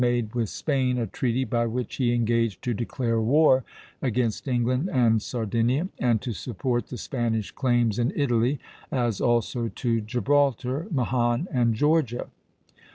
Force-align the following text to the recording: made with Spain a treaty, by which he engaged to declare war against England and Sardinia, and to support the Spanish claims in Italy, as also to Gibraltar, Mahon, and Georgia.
made 0.03 0.33
with 0.33 0.49
Spain 0.49 0.97
a 0.97 1.05
treaty, 1.05 1.43
by 1.45 1.63
which 1.67 1.97
he 1.97 2.11
engaged 2.11 2.63
to 2.63 2.73
declare 2.73 3.21
war 3.21 3.63
against 4.01 4.47
England 4.47 4.89
and 4.91 5.21
Sardinia, 5.21 5.87
and 5.99 6.19
to 6.23 6.33
support 6.33 6.87
the 6.87 6.97
Spanish 6.97 7.51
claims 7.51 7.99
in 7.99 8.11
Italy, 8.15 8.59
as 8.91 9.21
also 9.21 9.67
to 9.67 10.01
Gibraltar, 10.01 10.87
Mahon, 10.89 11.47
and 11.51 11.75
Georgia. 11.75 12.29